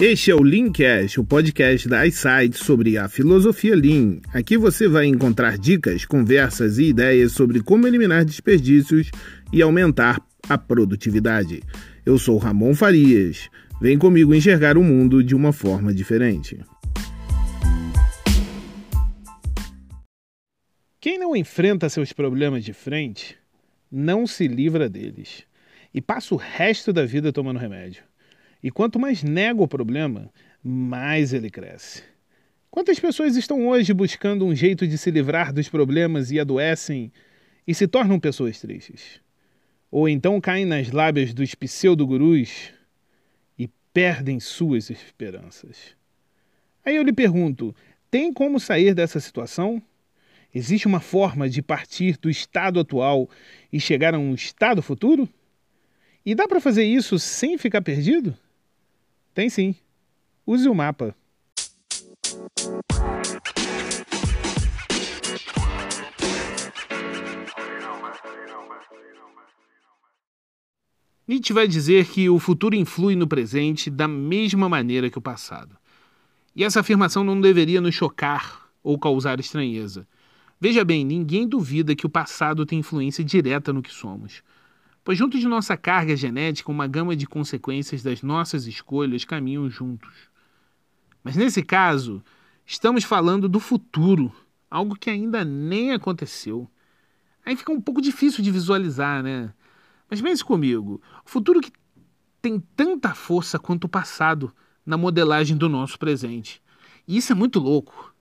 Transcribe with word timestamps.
Este 0.00 0.30
é 0.30 0.34
o 0.36 0.44
Leancast, 0.44 1.18
o 1.18 1.24
podcast 1.24 1.88
da 1.88 2.06
iSight 2.06 2.56
sobre 2.56 2.96
a 2.96 3.08
filosofia 3.08 3.74
Lean. 3.74 4.20
Aqui 4.32 4.56
você 4.56 4.86
vai 4.86 5.06
encontrar 5.06 5.58
dicas, 5.58 6.04
conversas 6.04 6.78
e 6.78 6.84
ideias 6.84 7.32
sobre 7.32 7.60
como 7.60 7.84
eliminar 7.84 8.24
desperdícios 8.24 9.10
e 9.52 9.60
aumentar 9.60 10.24
a 10.48 10.56
produtividade. 10.56 11.64
Eu 12.06 12.16
sou 12.16 12.38
Ramon 12.38 12.76
Farias. 12.76 13.50
Vem 13.80 13.98
comigo 13.98 14.32
enxergar 14.32 14.78
o 14.78 14.84
mundo 14.84 15.20
de 15.20 15.34
uma 15.34 15.52
forma 15.52 15.92
diferente. 15.92 16.60
Quem 21.00 21.18
não 21.18 21.34
enfrenta 21.34 21.88
seus 21.88 22.12
problemas 22.12 22.62
de 22.64 22.72
frente, 22.72 23.36
não 23.90 24.28
se 24.28 24.46
livra 24.46 24.88
deles 24.88 25.42
e 25.92 26.00
passa 26.00 26.36
o 26.36 26.38
resto 26.38 26.92
da 26.92 27.04
vida 27.04 27.32
tomando 27.32 27.58
remédio. 27.58 28.07
E 28.62 28.70
quanto 28.70 28.98
mais 28.98 29.22
nega 29.22 29.62
o 29.62 29.68
problema, 29.68 30.30
mais 30.62 31.32
ele 31.32 31.50
cresce. 31.50 32.02
Quantas 32.70 32.98
pessoas 32.98 33.36
estão 33.36 33.66
hoje 33.68 33.94
buscando 33.94 34.44
um 34.44 34.54
jeito 34.54 34.86
de 34.86 34.98
se 34.98 35.10
livrar 35.10 35.52
dos 35.52 35.68
problemas 35.68 36.30
e 36.30 36.40
adoecem 36.40 37.12
e 37.66 37.74
se 37.74 37.86
tornam 37.86 38.20
pessoas 38.20 38.60
tristes? 38.60 39.20
Ou 39.90 40.08
então 40.08 40.40
caem 40.40 40.66
nas 40.66 40.90
lábias 40.90 41.32
dos 41.32 41.54
pseudo-gurus 41.54 42.72
e 43.58 43.68
perdem 43.92 44.38
suas 44.38 44.90
esperanças. 44.90 45.96
Aí 46.84 46.96
eu 46.96 47.02
lhe 47.02 47.12
pergunto: 47.12 47.74
tem 48.10 48.32
como 48.32 48.60
sair 48.60 48.94
dessa 48.94 49.20
situação? 49.20 49.82
Existe 50.54 50.86
uma 50.86 51.00
forma 51.00 51.48
de 51.48 51.62
partir 51.62 52.18
do 52.18 52.28
estado 52.28 52.80
atual 52.80 53.28
e 53.72 53.78
chegar 53.78 54.14
a 54.14 54.18
um 54.18 54.34
estado 54.34 54.82
futuro? 54.82 55.28
E 56.24 56.34
dá 56.34 56.48
para 56.48 56.60
fazer 56.60 56.84
isso 56.84 57.18
sem 57.18 57.56
ficar 57.56 57.80
perdido? 57.82 58.36
Tem 59.38 59.48
sim. 59.48 59.72
Use 60.44 60.68
o 60.68 60.74
mapa. 60.74 61.14
Nietzsche 71.24 71.52
vai 71.52 71.68
dizer 71.68 72.08
que 72.08 72.28
o 72.28 72.40
futuro 72.40 72.74
influi 72.74 73.14
no 73.14 73.28
presente 73.28 73.88
da 73.88 74.08
mesma 74.08 74.68
maneira 74.68 75.08
que 75.08 75.18
o 75.18 75.22
passado. 75.22 75.78
E 76.56 76.64
essa 76.64 76.80
afirmação 76.80 77.22
não 77.22 77.40
deveria 77.40 77.80
nos 77.80 77.94
chocar 77.94 78.68
ou 78.82 78.98
causar 78.98 79.38
estranheza. 79.38 80.04
Veja 80.60 80.84
bem, 80.84 81.04
ninguém 81.04 81.46
duvida 81.46 81.94
que 81.94 82.06
o 82.06 82.10
passado 82.10 82.66
tem 82.66 82.80
influência 82.80 83.22
direta 83.22 83.72
no 83.72 83.82
que 83.82 83.92
somos 83.92 84.42
pois 85.08 85.16
junto 85.16 85.38
de 85.38 85.48
nossa 85.48 85.74
carga 85.74 86.14
genética, 86.14 86.70
uma 86.70 86.86
gama 86.86 87.16
de 87.16 87.26
consequências 87.26 88.02
das 88.02 88.20
nossas 88.20 88.66
escolhas 88.66 89.24
caminham 89.24 89.70
juntos. 89.70 90.14
Mas 91.24 91.34
nesse 91.34 91.62
caso, 91.62 92.22
estamos 92.66 93.04
falando 93.04 93.48
do 93.48 93.58
futuro, 93.58 94.30
algo 94.70 94.94
que 94.94 95.08
ainda 95.08 95.46
nem 95.46 95.92
aconteceu. 95.92 96.70
Aí 97.42 97.56
fica 97.56 97.72
um 97.72 97.80
pouco 97.80 98.02
difícil 98.02 98.44
de 98.44 98.50
visualizar, 98.50 99.22
né? 99.22 99.50
Mas 100.10 100.20
pense 100.20 100.44
comigo, 100.44 101.00
o 101.24 101.30
futuro 101.30 101.62
que 101.62 101.72
tem 102.42 102.60
tanta 102.76 103.14
força 103.14 103.58
quanto 103.58 103.84
o 103.84 103.88
passado 103.88 104.54
na 104.84 104.98
modelagem 104.98 105.56
do 105.56 105.70
nosso 105.70 105.98
presente. 105.98 106.60
E 107.06 107.16
isso 107.16 107.32
é 107.32 107.34
muito 107.34 107.58
louco. 107.58 108.14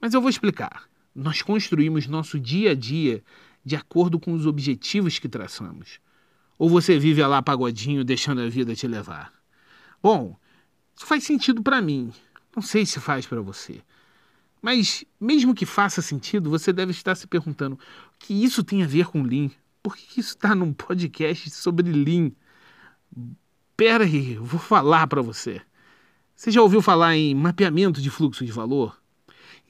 Mas 0.00 0.14
eu 0.14 0.20
vou 0.20 0.30
explicar. 0.30 0.88
Nós 1.12 1.42
construímos 1.42 2.06
nosso 2.06 2.38
dia 2.38 2.70
a 2.70 2.74
dia 2.76 3.20
de 3.64 3.76
acordo 3.76 4.18
com 4.20 4.32
os 4.32 4.46
objetivos 4.46 5.18
que 5.18 5.28
traçamos. 5.28 5.98
Ou 6.58 6.68
você 6.68 6.98
vive 6.98 7.24
lá 7.26 7.42
pagodinho, 7.42 8.04
deixando 8.04 8.40
a 8.40 8.48
vida 8.48 8.74
te 8.74 8.86
levar? 8.86 9.32
Bom, 10.02 10.36
isso 10.96 11.06
faz 11.06 11.24
sentido 11.24 11.62
para 11.62 11.80
mim. 11.80 12.12
Não 12.54 12.62
sei 12.62 12.86
se 12.86 13.00
faz 13.00 13.26
para 13.26 13.40
você. 13.40 13.80
Mas, 14.62 15.04
mesmo 15.20 15.54
que 15.54 15.66
faça 15.66 16.00
sentido, 16.00 16.48
você 16.48 16.72
deve 16.72 16.92
estar 16.92 17.14
se 17.14 17.26
perguntando: 17.26 17.74
o 17.74 18.18
que 18.18 18.32
isso 18.32 18.62
tem 18.62 18.82
a 18.82 18.86
ver 18.86 19.06
com 19.06 19.22
Lean? 19.22 19.50
Por 19.82 19.96
que 19.96 20.20
isso 20.20 20.30
está 20.30 20.54
num 20.54 20.72
podcast 20.72 21.50
sobre 21.50 21.90
Lean? 21.90 22.30
Pera 23.76 24.04
aí, 24.04 24.36
vou 24.36 24.60
falar 24.60 25.06
para 25.06 25.20
você. 25.20 25.60
Você 26.34 26.50
já 26.50 26.62
ouviu 26.62 26.80
falar 26.80 27.16
em 27.16 27.34
mapeamento 27.34 28.00
de 28.00 28.08
fluxo 28.08 28.44
de 28.44 28.52
valor? 28.52 28.98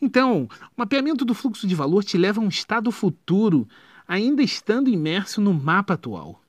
Então, 0.05 0.43
o 0.43 0.49
mapeamento 0.77 1.25
do 1.25 1.33
fluxo 1.33 1.67
de 1.67 1.75
valor 1.75 2.05
te 2.05 2.19
leva 2.19 2.39
a 2.39 2.45
um 2.45 2.49
estado 2.49 2.93
futuro, 2.93 3.67
ainda 4.07 4.43
estando 4.43 4.91
imerso 4.91 5.41
no 5.41 5.55
mapa 5.55 5.95
atual. 5.95 6.43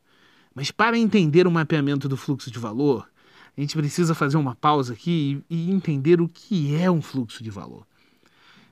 Mas 0.53 0.71
para 0.71 0.97
entender 0.97 1.47
o 1.47 1.51
mapeamento 1.51 2.09
do 2.09 2.17
fluxo 2.17 2.51
de 2.51 2.59
valor, 2.59 3.09
a 3.57 3.61
gente 3.61 3.73
precisa 3.77 4.13
fazer 4.13 4.35
uma 4.35 4.55
pausa 4.55 4.91
aqui 4.91 5.41
e, 5.49 5.71
entender 5.71 6.19
o 6.19 6.27
que 6.27 6.75
é 6.75 6.91
um 6.91 7.01
fluxo 7.01 7.41
de 7.41 7.49
valor. 7.49 7.87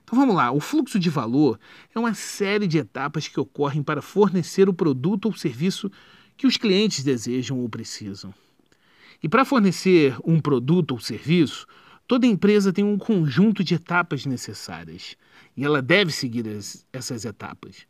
Então 0.04 0.18
vamos 0.18 0.36
lá, 0.36 0.52
o 0.52 0.60
fluxo 0.60 0.98
de 0.98 1.08
valor 1.08 1.58
é 1.94 1.98
uma 1.98 2.12
série 2.12 2.66
de 2.66 2.76
etapas 2.76 3.26
que 3.26 3.40
ocorrem 3.40 3.82
para 3.82 4.02
fornecer 4.02 4.68
o 4.68 4.74
produto 4.74 5.24
ou 5.24 5.32
serviço 5.32 5.90
que 6.36 6.46
os 6.46 6.58
clientes 6.58 7.02
desejam 7.02 7.58
ou 7.58 7.70
precisam. 7.70 8.34
E 9.22 9.30
para 9.30 9.46
fornecer 9.46 10.14
um 10.22 10.38
produto 10.38 10.92
ou 10.92 11.00
serviço, 11.00 11.66
toda 12.06 12.26
empresa 12.26 12.72
tem 12.72 12.84
um 12.84 12.98
conjunto 12.98 13.62
de 13.62 13.74
etapas 13.74 14.26
necessárias 14.26 15.16
e 15.56 15.64
ela 15.64 15.80
deve 15.80 16.12
seguir 16.12 16.48
as, 16.48 16.86
essas 16.92 17.24
etapas. 17.24 17.86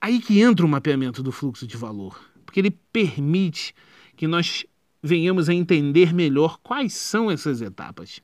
Aí 0.00 0.20
que 0.20 0.40
entra 0.40 0.64
o 0.64 0.68
mapeamento 0.68 1.22
do 1.22 1.32
fluxo 1.32 1.66
de 1.66 1.76
valor 1.76 2.30
porque 2.50 2.58
ele 2.58 2.72
permite 2.92 3.72
que 4.16 4.26
nós 4.26 4.66
venhamos 5.00 5.48
a 5.48 5.54
entender 5.54 6.12
melhor 6.12 6.58
quais 6.62 6.92
são 6.94 7.30
essas 7.30 7.62
etapas, 7.62 8.20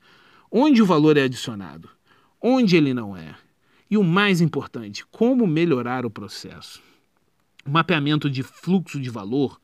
onde 0.51 0.81
o 0.81 0.85
valor 0.85 1.15
é 1.15 1.23
adicionado, 1.23 1.89
onde 2.41 2.75
ele 2.75 2.93
não 2.93 3.15
é, 3.15 3.35
e 3.89 3.97
o 3.97 4.03
mais 4.03 4.41
importante, 4.41 5.05
como 5.07 5.47
melhorar 5.47 6.05
o 6.05 6.11
processo. 6.11 6.83
O 7.65 7.71
mapeamento 7.71 8.29
de 8.29 8.43
fluxo 8.43 8.99
de 8.99 9.09
valor 9.09 9.61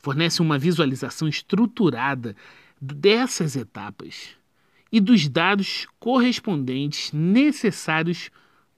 fornece 0.00 0.42
uma 0.42 0.58
visualização 0.58 1.28
estruturada 1.28 2.34
dessas 2.80 3.54
etapas 3.54 4.39
e 4.92 5.00
dos 5.00 5.28
dados 5.28 5.86
correspondentes 5.98 7.12
necessários 7.12 8.30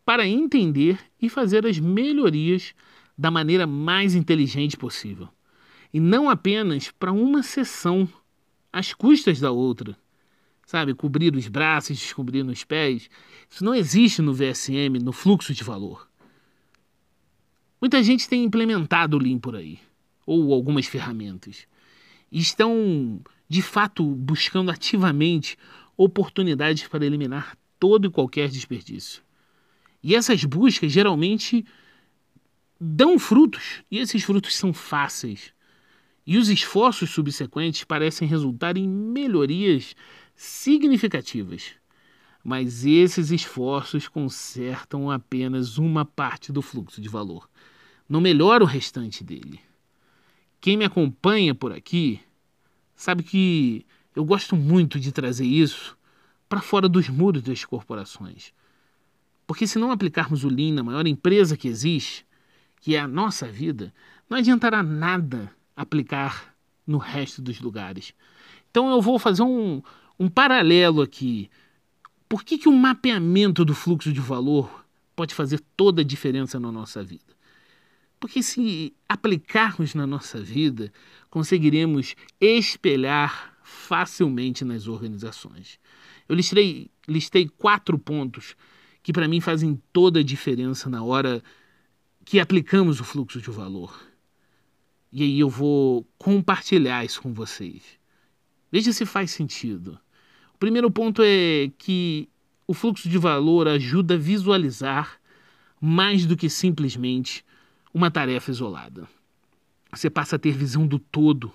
para 0.05 0.27
entender 0.27 0.99
e 1.21 1.29
fazer 1.29 1.67
as 1.67 1.79
melhorias 1.79 2.75
da 3.17 3.31
maneira 3.31 3.67
mais 3.67 4.15
inteligente 4.15 4.77
possível. 4.77 5.29
E 5.93 6.01
não 6.01 6.29
apenas 6.29 6.91
para 6.91 7.13
uma 7.13 7.43
sessão, 7.43 8.09
às 8.73 8.93
custas 8.93 9.39
da 9.39 9.51
outra. 9.51 9.97
Sabe, 10.67 10.95
cobrir 10.95 11.35
os 11.37 11.49
braços, 11.49 11.99
descobrir 11.99 12.43
os 12.45 12.65
pés. 12.65 13.11
Isso 13.51 13.65
não 13.65 13.75
existe 13.75 14.23
no 14.23 14.33
VSM, 14.33 14.99
no 15.03 15.13
fluxo 15.13 15.53
de 15.53 15.63
valor. 15.63 16.09
Muita 17.81 18.03
gente 18.03 18.29
tem 18.29 18.45
implementado 18.45 19.17
o 19.17 19.21
Lean 19.21 19.39
por 19.39 19.57
aí, 19.57 19.79
ou 20.25 20.55
algumas 20.55 20.87
ferramentas, 20.87 21.67
e 22.31 22.39
estão, 22.39 23.21
de 23.49 23.61
fato, 23.61 24.05
buscando 24.05 24.71
ativamente 24.71 25.59
oportunidades 25.97 26.87
para 26.89 27.05
eliminar 27.05 27.57
todo 27.79 28.07
e 28.07 28.11
qualquer 28.11 28.49
desperdício. 28.49 29.23
E 30.03 30.15
essas 30.15 30.45
buscas 30.45 30.91
geralmente 30.91 31.65
dão 32.81 33.19
frutos, 33.19 33.83
e 33.91 33.99
esses 33.99 34.25
frutos 34.25 34.57
são 34.57 34.73
fáceis. 34.73 35.53
E 36.27 36.37
os 36.37 36.49
esforços 36.49 37.11
subsequentes 37.11 37.85
parecem 37.85 38.27
resultar 38.27 38.77
em 38.77 38.89
melhorias 38.89 39.95
significativas. 40.35 41.73
Mas 42.45 42.85
esses 42.85 43.31
esforços 43.31 44.09
consertam 44.09 45.11
apenas 45.11 45.79
uma 45.79 46.05
parte 46.05 46.51
do 46.53 46.61
fluxo 46.61 47.01
de 47.01 47.09
valor, 47.09 47.49
não 48.09 48.21
melhora 48.21 48.65
o 48.65 48.67
restante 48.67 49.23
dele. 49.23 49.61
Quem 50.61 50.77
me 50.77 50.85
acompanha 50.85 51.55
por 51.55 51.73
aqui 51.73 52.21
sabe 52.95 53.23
que 53.23 53.87
eu 54.15 54.25
gosto 54.25 54.57
muito 54.57 55.01
de 55.01 55.13
trazer 55.13 55.47
isso 55.47 55.97
para 56.49 56.61
fora 56.61 56.89
dos 56.89 57.09
muros 57.09 57.43
das 57.43 57.65
corporações. 57.65 58.53
Porque 59.47 59.67
se 59.67 59.79
não 59.79 59.91
aplicarmos 59.91 60.45
o 60.45 60.49
Lean 60.49 60.75
na 60.75 60.83
maior 60.83 61.07
empresa 61.07 61.57
que 61.57 61.69
existe, 61.69 62.27
que 62.81 62.95
é 62.95 63.01
a 63.01 63.09
nossa 63.09 63.47
vida, 63.47 63.93
não 64.29 64.39
adiantará 64.39 64.83
nada 64.83 65.51
aplicar 65.77 66.55
no 66.87 66.99
resto 66.99 67.41
dos 67.41 67.61
lugares. 67.61 68.13
Então 68.71 68.91
eu 68.91 69.01
vou 69.01 69.19
fazer 69.19 69.43
um, 69.43 69.83
um 70.19 70.29
paralelo 70.29 71.03
aqui. 71.03 71.51
Por 72.29 72.45
que, 72.45 72.59
que 72.59 72.69
o 72.69 72.73
mapeamento 72.73 73.65
do 73.65 73.75
fluxo 73.75 74.13
de 74.13 74.21
valor 74.21 74.85
pode 75.15 75.35
fazer 75.35 75.61
toda 75.77 76.03
a 76.03 76.05
diferença 76.05 76.59
na 76.59 76.73
nossa 76.73 77.03
vida? 77.03 77.33
Porque 78.19 78.43
se 78.43 78.95
aplicarmos 79.09 79.95
na 79.95 80.07
nossa 80.07 80.41
vida, 80.41 80.93
conseguiremos 81.29 82.15
espelhar 82.41 83.52
facilmente 83.73 84.65
nas 84.65 84.87
organizações. 84.87 85.79
Eu 86.29 86.37
listei, 86.37 86.91
listei 87.09 87.49
quatro 87.49 87.99
pontos 87.99 88.55
que 89.03 89.13
para 89.13 89.27
mim 89.27 89.41
fazem 89.41 89.81
toda 89.93 90.21
a 90.21 90.23
diferença 90.23 90.89
na 90.89 91.03
hora 91.03 91.43
que 92.25 92.39
aplicamos 92.39 93.01
o 93.01 93.05
fluxo 93.05 93.41
de 93.41 93.51
valor. 93.51 93.99
E 95.11 95.23
aí 95.23 95.41
eu 95.41 95.49
vou 95.49 96.07
compartilhar 96.17 97.05
isso 97.05 97.21
com 97.21 97.35
vocês. 97.35 97.83
Veja 98.71 98.93
se 98.93 99.05
faz 99.05 99.31
sentido. 99.31 99.99
O 100.55 100.59
primeiro 100.59 100.91
ponto 100.91 101.23
é 101.25 101.71
que 101.77 102.29
o 102.67 102.73
fluxo 102.73 103.09
de 103.09 103.19
valor 103.19 103.67
ajuda 103.69 104.15
a 104.15 104.19
visualizar 104.19 105.21
mais 105.81 106.25
do 106.25 106.37
que 106.37 106.49
simplesmente 106.49 107.45
uma 107.93 108.11
tarefa 108.11 108.51
isolada. 108.51 109.09
Você 109.93 110.09
passa 110.09 110.37
a 110.37 110.39
ter 110.39 110.53
visão 110.53 110.87
do 110.87 110.99
todo. 110.99 111.53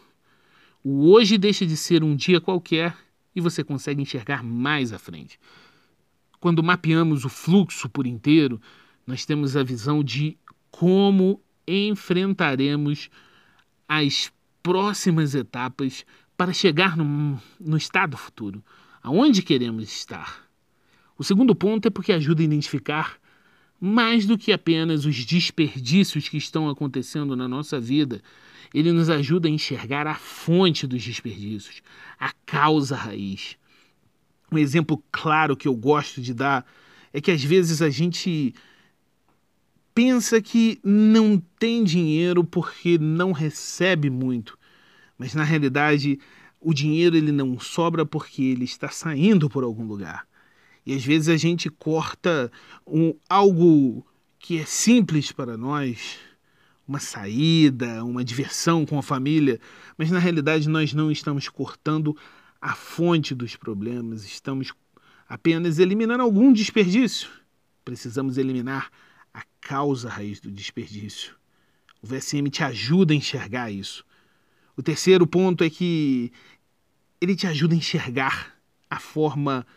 O 0.83 1.09
hoje 1.11 1.37
deixa 1.37 1.65
de 1.65 1.75
ser 1.75 2.03
um 2.03 2.15
dia 2.15 2.39
qualquer 2.39 2.95
e 3.35 3.41
você 3.41 3.63
consegue 3.63 4.01
enxergar 4.01 4.43
mais 4.43 4.93
à 4.93 4.99
frente. 4.99 5.39
Quando 6.39 6.63
mapeamos 6.63 7.25
o 7.25 7.29
fluxo 7.29 7.89
por 7.89 8.05
inteiro, 8.05 8.61
nós 9.05 9.25
temos 9.25 9.55
a 9.55 9.63
visão 9.63 10.03
de 10.03 10.37
como 10.71 11.41
enfrentaremos 11.67 13.09
as 13.87 14.31
próximas 14.61 15.33
etapas 15.33 16.05
para 16.35 16.53
chegar 16.53 16.95
no, 16.95 17.41
no 17.59 17.77
estado 17.77 18.15
futuro, 18.15 18.63
aonde 19.01 19.41
queremos 19.41 19.91
estar. 19.91 20.47
O 21.17 21.23
segundo 21.23 21.55
ponto 21.55 21.87
é 21.87 21.89
porque 21.89 22.11
ajuda 22.11 22.41
a 22.41 22.45
identificar 22.45 23.19
mais 23.79 24.25
do 24.25 24.37
que 24.37 24.51
apenas 24.51 25.05
os 25.05 25.25
desperdícios 25.25 26.27
que 26.27 26.37
estão 26.37 26.69
acontecendo 26.69 27.35
na 27.35 27.47
nossa 27.47 27.79
vida, 27.79 28.21
ele 28.73 28.91
nos 28.91 29.09
ajuda 29.09 29.47
a 29.47 29.51
enxergar 29.51 30.07
a 30.07 30.15
fonte 30.15 30.87
dos 30.87 31.03
desperdícios, 31.03 31.81
a 32.19 32.31
causa 32.45 32.95
raiz. 32.95 33.57
Um 34.51 34.57
exemplo 34.57 35.03
claro 35.11 35.55
que 35.55 35.67
eu 35.67 35.75
gosto 35.75 36.21
de 36.21 36.33
dar 36.33 36.65
é 37.13 37.21
que 37.21 37.31
às 37.31 37.43
vezes 37.43 37.81
a 37.81 37.89
gente 37.89 38.53
pensa 39.93 40.41
que 40.41 40.79
não 40.83 41.41
tem 41.57 41.83
dinheiro 41.83 42.43
porque 42.43 42.97
não 42.97 43.31
recebe 43.31 44.09
muito, 44.09 44.57
mas 45.17 45.33
na 45.33 45.43
realidade 45.43 46.19
o 46.59 46.73
dinheiro 46.73 47.15
ele 47.15 47.31
não 47.31 47.59
sobra 47.59 48.05
porque 48.05 48.43
ele 48.43 48.65
está 48.65 48.89
saindo 48.89 49.49
por 49.49 49.63
algum 49.63 49.85
lugar. 49.85 50.27
E 50.87 50.93
às 50.93 51.03
vezes 51.03 51.27
a 51.27 51.35
gente 51.35 51.69
corta 51.69 52.49
um, 52.87 53.13
algo 53.27 54.07
que 54.39 54.57
é 54.57 54.63
simples 54.63 55.33
para 55.33 55.57
nós, 55.57 56.17
uma 56.87 56.97
saída, 56.97 58.05
uma 58.05 58.23
diversão 58.23 58.85
com 58.85 58.97
a 58.97 59.03
família, 59.03 59.59
mas 59.97 60.09
na 60.09 60.17
realidade 60.17 60.69
nós 60.69 60.93
não 60.93 61.11
estamos 61.11 61.49
cortando 61.49 62.15
a 62.61 62.73
fonte 62.73 63.35
dos 63.35 63.53
problemas, 63.57 64.23
estamos 64.23 64.71
apenas 65.27 65.77
eliminando 65.77 66.23
algum 66.23 66.53
desperdício. 66.53 67.29
Precisamos 67.83 68.37
eliminar 68.37 68.89
a 69.33 69.43
causa 69.59 70.07
raiz 70.07 70.39
do 70.39 70.49
desperdício. 70.49 71.35
O 72.01 72.07
VSM 72.07 72.49
te 72.49 72.63
ajuda 72.63 73.13
a 73.13 73.17
enxergar 73.17 73.69
isso. 73.69 74.05
O 74.77 74.81
terceiro 74.81 75.27
ponto 75.27 75.65
é 75.65 75.69
que 75.69 76.31
ele 77.19 77.35
te 77.35 77.45
ajuda 77.45 77.75
a 77.75 77.77
enxergar 77.77 78.55
a 78.89 79.01
forma 79.01 79.67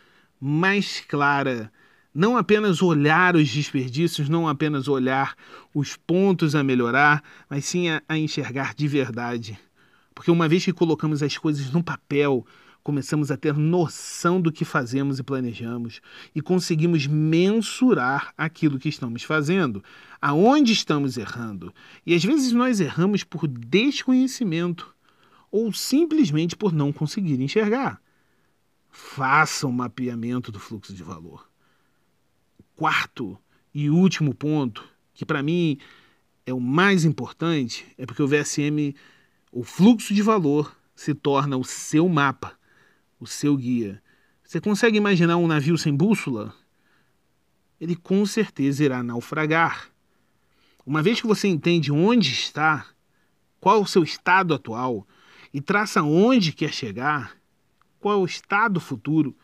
mais 0.41 1.01
clara, 1.01 1.71
não 2.13 2.35
apenas 2.35 2.81
olhar 2.81 3.35
os 3.35 3.47
desperdícios, 3.47 4.27
não 4.27 4.47
apenas 4.47 4.87
olhar 4.87 5.35
os 5.73 5.95
pontos 5.95 6.55
a 6.55 6.63
melhorar, 6.63 7.23
mas 7.47 7.65
sim 7.65 7.89
a, 7.89 8.01
a 8.09 8.17
enxergar 8.17 8.73
de 8.73 8.87
verdade. 8.87 9.59
Porque 10.15 10.31
uma 10.31 10.47
vez 10.47 10.65
que 10.65 10.73
colocamos 10.73 11.21
as 11.21 11.37
coisas 11.37 11.71
no 11.71 11.83
papel, 11.83 12.43
começamos 12.83 13.29
a 13.29 13.37
ter 13.37 13.53
noção 13.53 14.41
do 14.41 14.51
que 14.51 14.65
fazemos 14.65 15.19
e 15.19 15.23
planejamos 15.23 16.01
e 16.33 16.41
conseguimos 16.41 17.05
mensurar 17.05 18.33
aquilo 18.35 18.79
que 18.79 18.89
estamos 18.89 19.21
fazendo, 19.21 19.83
aonde 20.19 20.73
estamos 20.73 21.17
errando. 21.17 21.71
E 22.03 22.15
às 22.15 22.23
vezes 22.23 22.51
nós 22.51 22.79
erramos 22.79 23.23
por 23.23 23.47
desconhecimento 23.47 24.93
ou 25.51 25.71
simplesmente 25.71 26.55
por 26.55 26.73
não 26.73 26.91
conseguir 26.91 27.39
enxergar 27.39 28.01
faça 29.01 29.67
um 29.67 29.71
mapeamento 29.71 30.51
do 30.51 30.59
fluxo 30.59 30.93
de 30.93 31.03
valor. 31.03 31.49
Quarto 32.75 33.37
e 33.73 33.89
último 33.89 34.33
ponto, 34.33 34.87
que 35.13 35.25
para 35.25 35.43
mim 35.43 35.79
é 36.45 36.53
o 36.53 36.61
mais 36.61 37.03
importante, 37.03 37.85
é 37.97 38.05
porque 38.05 38.21
o 38.21 38.27
VSM, 38.27 38.95
o 39.51 39.63
fluxo 39.63 40.13
de 40.13 40.21
valor, 40.21 40.77
se 40.95 41.13
torna 41.13 41.57
o 41.57 41.63
seu 41.63 42.07
mapa, 42.07 42.57
o 43.19 43.25
seu 43.27 43.57
guia. 43.57 44.01
Você 44.43 44.61
consegue 44.61 44.97
imaginar 44.97 45.37
um 45.37 45.47
navio 45.47 45.77
sem 45.77 45.93
bússola? 45.93 46.53
Ele 47.81 47.95
com 47.95 48.25
certeza 48.25 48.83
irá 48.83 49.03
naufragar. 49.03 49.89
Uma 50.85 51.01
vez 51.01 51.19
que 51.19 51.27
você 51.27 51.47
entende 51.47 51.91
onde 51.91 52.31
está, 52.31 52.85
qual 53.59 53.81
o 53.81 53.87
seu 53.87 54.03
estado 54.03 54.53
atual 54.53 55.05
e 55.53 55.59
traça 55.59 56.01
onde 56.01 56.53
quer 56.53 56.71
chegar, 56.71 57.40
qual 58.01 58.15
é 58.15 58.17
o 58.17 58.25
estado 58.25 58.79
futuro, 58.79 59.37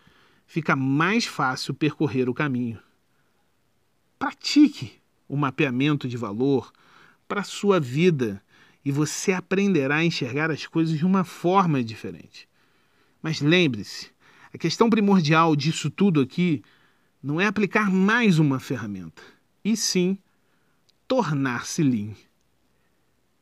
fica 0.46 0.76
mais 0.76 1.26
fácil 1.26 1.74
percorrer 1.74 2.28
o 2.28 2.34
caminho. 2.34 2.80
Pratique 4.18 4.94
o 5.28 5.38
mapeamento 5.38 6.08
de 6.08 6.18
valor 6.18 6.72
para 7.28 7.42
a 7.42 7.46
sua 7.46 7.80
vida 7.80 8.44
e 8.84 8.92
você 8.92 9.32
aprenderá 9.32 9.98
a 9.98 10.04
enxergar 10.04 10.50
as 10.50 10.66
coisas 10.66 10.98
de 10.98 11.06
uma 11.06 11.24
forma 11.24 11.84
diferente. 11.84 12.50
Mas 13.22 13.42
lembre-se, 13.42 14.10
a 14.54 14.58
questão 14.58 14.90
primordial 14.90 15.56
disso 15.56 15.90
tudo 15.90 16.20
aqui 16.20 16.64
não 17.22 17.40
é 17.40 17.46
aplicar 17.46 17.92
mais 17.92 18.40
uma 18.40 18.60
ferramenta, 18.60 19.22
e 19.64 19.76
sim 19.78 20.18
tornar-se 21.08 21.84
Lean. 21.84 22.14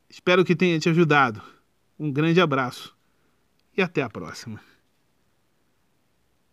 Espero 0.09 0.43
que 0.43 0.55
tenha 0.55 0.79
te 0.79 0.89
ajudado. 0.89 1.41
Um 1.97 2.11
grande 2.11 2.41
abraço 2.41 2.95
e 3.77 3.81
até 3.81 4.01
a 4.01 4.09
próxima. 4.09 4.59